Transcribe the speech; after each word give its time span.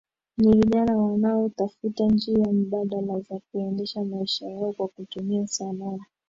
Ni 0.37 0.53
vijana 0.57 0.97
wanaotafuta 0.97 2.05
njia 2.05 2.45
mbadala 2.53 3.19
za 3.19 3.39
kuendesha 3.51 4.03
maisha 4.03 4.47
yao 4.49 4.73
kwa 4.73 4.87
kutumia 4.87 5.47
sanaa 5.47 5.97